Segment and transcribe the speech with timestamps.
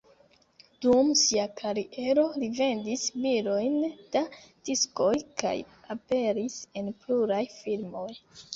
[0.85, 3.77] Dum sia kariero li vendis milojn
[4.17, 4.25] da
[4.71, 5.13] diskoj
[5.45, 5.55] kaj
[5.99, 8.11] aperis en pluraj filmoj.